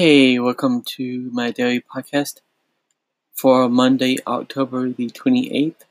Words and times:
Hey, 0.00 0.38
welcome 0.38 0.82
to 0.94 1.28
my 1.32 1.50
daily 1.50 1.80
podcast 1.80 2.40
for 3.34 3.68
Monday, 3.68 4.18
October 4.28 4.90
the 4.90 5.10
28th, 5.10 5.82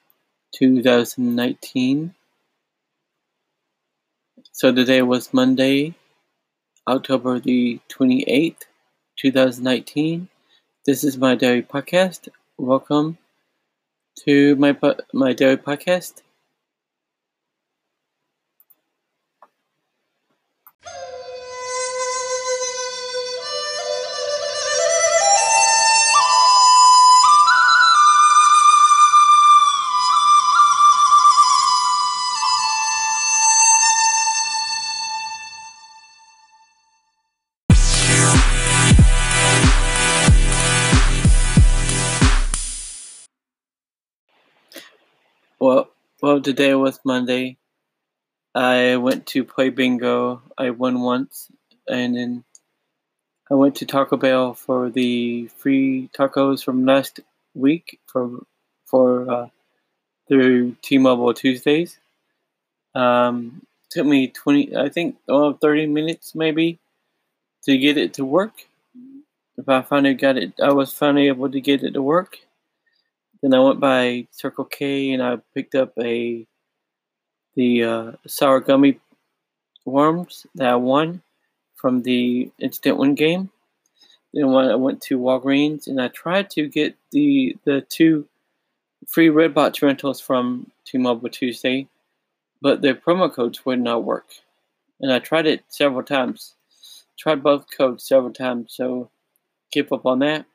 2019. 0.55 2.15
So 4.53 4.73
today 4.73 5.01
was 5.01 5.33
Monday, 5.33 5.95
October 6.87 7.41
the 7.41 7.81
28th, 7.89 8.63
2019. 9.17 10.29
This 10.85 11.03
is 11.03 11.17
my 11.17 11.35
daily 11.35 11.63
podcast. 11.63 12.29
Welcome 12.57 13.17
to 14.23 14.55
my 14.55 14.73
my 15.11 15.33
daily 15.33 15.57
podcast. 15.57 16.21
Well, 46.19 46.41
today 46.41 46.73
was 46.73 46.99
Monday. 47.05 47.57
I 48.55 48.95
went 48.95 49.27
to 49.27 49.43
play 49.43 49.69
bingo. 49.69 50.41
I 50.57 50.71
won 50.71 51.01
once, 51.01 51.51
and 51.87 52.15
then 52.15 52.43
I 53.51 53.53
went 53.53 53.75
to 53.75 53.85
Taco 53.85 54.17
Bell 54.17 54.55
for 54.55 54.89
the 54.89 55.45
free 55.57 56.09
tacos 56.17 56.63
from 56.65 56.87
last 56.87 57.19
week 57.53 57.99
for 58.07 58.31
for 58.87 59.31
uh, 59.31 59.49
through 60.27 60.75
T-Mobile 60.81 61.35
Tuesdays. 61.35 61.99
Um, 62.95 63.61
took 63.91 64.07
me 64.07 64.29
twenty, 64.29 64.75
I 64.75 64.89
think, 64.89 65.17
oh, 65.27 65.53
30 65.53 65.85
minutes 65.85 66.33
maybe 66.33 66.79
to 67.65 67.77
get 67.77 67.95
it 67.95 68.15
to 68.15 68.25
work. 68.25 68.53
If 69.55 69.69
I 69.69 69.83
finally 69.83 70.15
got 70.15 70.37
it, 70.37 70.53
I 70.59 70.73
was 70.73 70.91
finally 70.93 71.27
able 71.27 71.51
to 71.51 71.61
get 71.61 71.83
it 71.83 71.91
to 71.91 72.01
work. 72.01 72.39
Then 73.41 73.53
I 73.53 73.59
went 73.59 73.79
by 73.79 74.27
Circle 74.31 74.65
K 74.65 75.11
and 75.11 75.21
I 75.21 75.37
picked 75.53 75.75
up 75.75 75.93
a 75.99 76.45
the 77.55 77.83
uh, 77.83 78.11
sour 78.27 78.59
gummy 78.59 78.99
worms 79.85 80.45
that 80.55 80.69
I 80.69 80.75
won 80.75 81.21
from 81.75 82.03
the 82.03 82.51
instant 82.59 82.97
win 82.97 83.15
game. 83.15 83.49
Then 84.33 84.51
when 84.51 84.65
I 84.69 84.75
went 84.75 85.01
to 85.03 85.19
Walgreens 85.19 85.87
and 85.87 86.01
I 86.01 86.09
tried 86.09 86.49
to 86.51 86.67
get 86.67 86.95
the 87.11 87.55
the 87.63 87.81
two 87.81 88.27
free 89.07 89.29
Redbox 89.29 89.81
rentals 89.81 90.19
from 90.19 90.71
T-Mobile 90.85 91.29
Tuesday, 91.29 91.87
but 92.61 92.81
the 92.81 92.93
promo 92.93 93.31
codes 93.31 93.65
would 93.65 93.79
not 93.79 94.03
work. 94.03 94.27
And 94.99 95.11
I 95.13 95.19
tried 95.19 95.45
it 95.45 95.63
several 95.69 96.03
times. 96.03 96.55
Tried 97.17 97.43
both 97.43 97.65
codes 97.75 98.03
several 98.03 98.33
times, 98.33 98.73
so 98.75 99.09
give 99.71 99.91
up 99.91 100.05
on 100.05 100.19
that. 100.19 100.45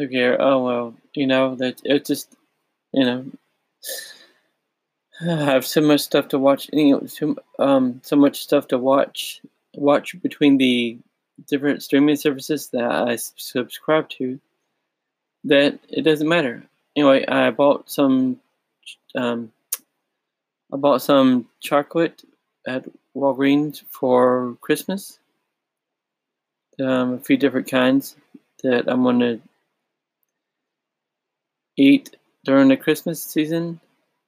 Okay, 0.00 0.36
oh 0.38 0.64
well, 0.64 0.94
you 1.14 1.26
know 1.26 1.54
that 1.56 1.80
it's 1.84 2.08
just 2.08 2.34
you 2.92 3.04
know 3.04 3.24
I 5.20 5.44
have 5.44 5.64
so 5.64 5.80
much 5.80 6.00
stuff 6.00 6.28
to 6.28 6.38
watch. 6.38 6.68
You 6.72 6.90
know, 6.90 7.06
so, 7.06 7.36
um, 7.58 8.00
so 8.02 8.16
much 8.16 8.42
stuff 8.42 8.68
to 8.68 8.78
watch. 8.78 9.40
Watch 9.76 10.20
between 10.22 10.58
the 10.58 10.98
different 11.48 11.82
streaming 11.82 12.16
services 12.16 12.68
that 12.68 12.84
I 12.84 13.16
subscribe 13.16 14.08
to. 14.10 14.40
That 15.44 15.78
it 15.88 16.02
doesn't 16.02 16.28
matter. 16.28 16.64
Anyway, 16.96 17.24
I 17.26 17.50
bought 17.50 17.88
some. 17.88 18.40
Um, 19.14 19.52
I 20.72 20.76
bought 20.76 21.02
some 21.02 21.46
chocolate 21.60 22.24
at 22.66 22.84
Walgreens 23.14 23.82
for 23.90 24.56
Christmas. 24.60 25.20
Um, 26.80 27.14
a 27.14 27.18
few 27.18 27.36
different 27.36 27.70
kinds 27.70 28.16
that 28.64 28.88
I'm 28.88 29.04
gonna 29.04 29.38
eat 31.76 32.16
during 32.44 32.68
the 32.68 32.76
Christmas 32.76 33.22
season. 33.22 33.80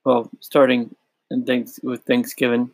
Well, 0.04 0.30
starting 0.40 0.94
and 1.30 1.46
thanks 1.46 1.80
with 1.82 2.02
Thanksgiving. 2.04 2.70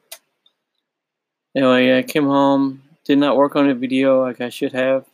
Anyway, 1.57 1.99
I 1.99 2.03
came 2.03 2.25
home, 2.25 2.83
did 3.05 3.19
not 3.19 3.37
work 3.37 3.57
on 3.57 3.69
a 3.69 3.75
video 3.75 4.23
like 4.23 4.41
I 4.41 4.49
should 4.49 4.73
have. 4.73 5.05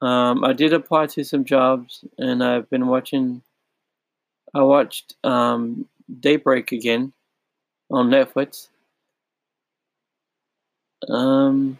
Um, 0.00 0.44
I 0.44 0.52
did 0.52 0.72
apply 0.72 1.06
to 1.06 1.24
some 1.24 1.44
jobs, 1.44 2.04
and 2.18 2.42
I've 2.42 2.68
been 2.68 2.88
watching. 2.88 3.42
I 4.54 4.62
watched 4.62 5.14
um, 5.22 5.86
Daybreak 6.20 6.72
again 6.72 7.12
on 7.90 8.10
Netflix. 8.10 8.68
Um, 11.08 11.78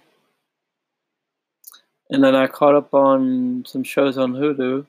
and 2.10 2.22
then 2.22 2.34
I 2.34 2.47
caught 2.47 2.75
up 2.75 2.94
on 2.94 3.64
some 3.66 3.82
shows 3.82 4.19
on 4.19 4.34
Hulu. 4.34 4.87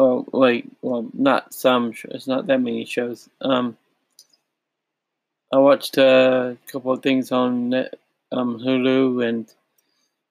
Oh 0.00 0.24
wait, 0.32 0.70
well, 0.80 1.08
not 1.12 1.52
some. 1.52 1.92
It's 2.04 2.28
not 2.28 2.46
that 2.46 2.60
many 2.60 2.84
shows. 2.84 3.28
Um, 3.40 3.76
I 5.52 5.58
watched 5.58 5.98
a 5.98 6.56
couple 6.70 6.92
of 6.92 7.02
things 7.02 7.32
on 7.32 7.70
Net, 7.70 7.94
um, 8.30 8.60
Hulu 8.60 9.26
and 9.28 9.52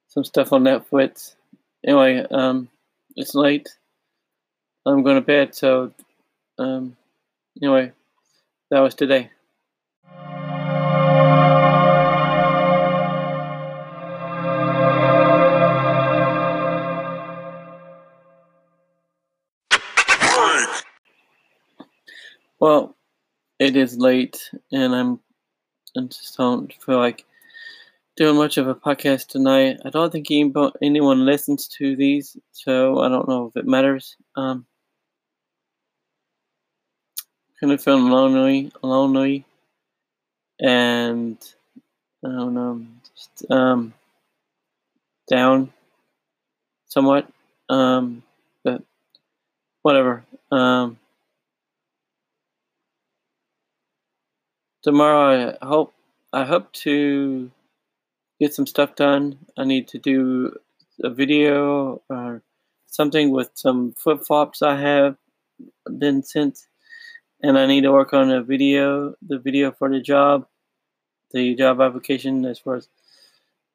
some 0.07 0.23
stuff 0.23 0.53
on 0.53 0.63
Netflix. 0.63 1.35
Anyway, 1.85 2.25
um, 2.31 2.69
it's 3.17 3.35
late. 3.35 3.67
I'm 4.85 5.03
going 5.03 5.17
to 5.17 5.21
bed, 5.21 5.53
so 5.53 5.91
um, 6.57 6.95
anyway, 7.61 7.91
that 8.71 8.79
was 8.79 8.95
today. 8.95 9.31
Well, 22.59 22.95
it 23.59 23.75
is 23.75 23.97
late, 23.97 24.51
and 24.71 24.95
I'm 24.95 25.19
I 25.97 26.01
just 26.03 26.37
don't 26.37 26.73
feel 26.83 26.97
like 26.99 27.25
doing 28.17 28.37
much 28.37 28.57
of 28.57 28.67
a 28.67 28.75
podcast 28.75 29.27
tonight. 29.27 29.79
I 29.85 29.89
don't 29.91 30.11
think 30.11 30.27
anyone 30.31 31.25
listens 31.25 31.67
to 31.79 31.95
these, 31.95 32.37
so 32.51 32.99
I 32.99 33.09
don't 33.09 33.27
know 33.29 33.47
if 33.47 33.57
it 33.57 33.67
matters. 33.67 34.17
Um, 34.35 34.65
kind 37.59 37.71
of 37.73 37.83
feeling 37.83 38.09
lonely, 38.09 38.71
lonely, 38.81 39.45
and 40.59 41.37
I 42.25 42.29
don't 42.29 42.53
know, 42.53 42.85
just 43.15 43.51
um, 43.51 43.93
down 45.29 45.71
somewhat. 46.87 47.27
Um, 47.69 48.23
but 48.63 48.81
whatever. 49.81 50.23
Um, 50.51 50.97
tomorrow 54.81 55.55
I 55.61 55.65
hope 55.65 55.93
I 56.33 56.45
hope 56.45 56.71
to 56.83 57.51
get 58.39 58.53
some 58.53 58.67
stuff 58.67 58.95
done. 58.95 59.39
I 59.57 59.63
need 59.63 59.87
to 59.89 59.97
do 59.97 60.55
a 61.03 61.09
video 61.09 62.01
or 62.09 62.41
something 62.87 63.31
with 63.31 63.51
some 63.53 63.93
flip 63.93 64.23
flops 64.25 64.61
I 64.61 64.79
have 64.79 65.17
been 65.97 66.23
sent, 66.23 66.59
and 67.41 67.57
I 67.57 67.65
need 67.65 67.81
to 67.81 67.91
work 67.91 68.13
on 68.13 68.31
a 68.31 68.43
video, 68.43 69.15
the 69.21 69.39
video 69.39 69.71
for 69.71 69.89
the 69.89 69.99
job, 69.99 70.47
the 71.31 71.55
job 71.55 71.81
application 71.81 72.45
as 72.45 72.59
far 72.59 72.75
as 72.75 72.89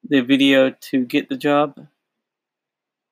the 0.09 0.21
video 0.21 0.71
to 0.71 1.05
get 1.05 1.29
the 1.29 1.37
job. 1.37 1.87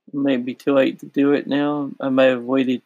It 0.09 0.15
may 0.15 0.37
be 0.37 0.55
too 0.55 0.75
late 0.75 0.99
to 1.01 1.07
do 1.07 1.33
it 1.33 1.47
now. 1.47 1.93
I 2.01 2.09
may 2.09 2.29
have 2.29 2.43
waited. 2.43 2.83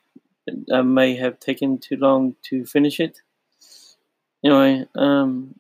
I 0.73 0.83
may 0.83 1.17
have 1.17 1.41
taken 1.41 1.79
too 1.79 1.97
long 1.97 2.37
to 2.51 2.67
finish 2.67 3.01
it 3.01 3.23
anyway, 4.45 4.87
um, 4.95 5.55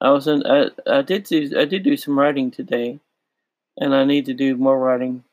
I 0.00 0.10
was 0.10 0.28
in, 0.28 0.46
I, 0.46 0.70
I 0.86 1.02
did 1.02 1.24
do 1.24 1.58
I 1.58 1.64
did 1.64 1.84
do 1.84 1.96
some 1.96 2.18
writing 2.18 2.50
today, 2.50 3.00
and 3.78 3.94
I 3.94 4.04
need 4.04 4.26
to 4.26 4.34
do 4.34 4.56
more 4.56 4.78
writing. 4.78 5.24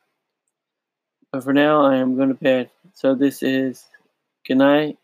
But 1.32 1.44
for 1.44 1.54
now, 1.54 1.86
I 1.86 1.98
am 1.98 2.16
going 2.16 2.30
to 2.30 2.36
bed. 2.36 2.70
So 2.94 3.16
this 3.16 3.44
is 3.44 3.86
good 4.48 4.58
night, 4.58 4.98